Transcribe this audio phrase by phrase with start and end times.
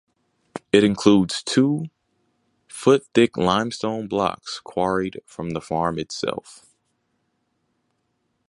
[0.71, 1.85] It includes two
[2.67, 6.65] foot thick limestone blocks quarried from the farm itself.